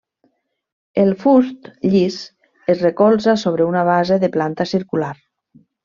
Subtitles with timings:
[1.01, 2.17] El fust llis
[2.75, 5.13] es recolza sobre una base de planta circular.